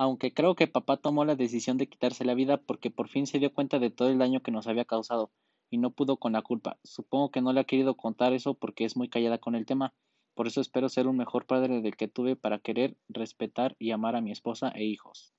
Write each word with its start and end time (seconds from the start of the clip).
aunque 0.00 0.32
creo 0.32 0.54
que 0.54 0.66
papá 0.66 0.96
tomó 0.96 1.26
la 1.26 1.36
decisión 1.36 1.76
de 1.76 1.86
quitarse 1.86 2.24
la 2.24 2.32
vida 2.32 2.56
porque 2.56 2.90
por 2.90 3.08
fin 3.08 3.26
se 3.26 3.38
dio 3.38 3.52
cuenta 3.52 3.78
de 3.78 3.90
todo 3.90 4.08
el 4.08 4.16
daño 4.16 4.40
que 4.40 4.50
nos 4.50 4.66
había 4.66 4.86
causado 4.86 5.30
y 5.68 5.76
no 5.76 5.90
pudo 5.90 6.16
con 6.16 6.32
la 6.32 6.40
culpa. 6.40 6.78
Supongo 6.82 7.30
que 7.30 7.42
no 7.42 7.52
le 7.52 7.60
ha 7.60 7.64
querido 7.64 7.94
contar 7.98 8.32
eso 8.32 8.54
porque 8.54 8.86
es 8.86 8.96
muy 8.96 9.10
callada 9.10 9.36
con 9.36 9.54
el 9.54 9.66
tema. 9.66 9.92
Por 10.34 10.46
eso 10.46 10.62
espero 10.62 10.88
ser 10.88 11.06
un 11.06 11.18
mejor 11.18 11.44
padre 11.44 11.82
del 11.82 11.96
que 11.98 12.08
tuve 12.08 12.34
para 12.34 12.60
querer, 12.60 12.96
respetar 13.10 13.76
y 13.78 13.90
amar 13.90 14.16
a 14.16 14.22
mi 14.22 14.32
esposa 14.32 14.72
e 14.74 14.84
hijos. 14.84 15.34